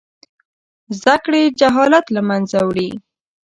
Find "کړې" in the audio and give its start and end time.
1.23-1.41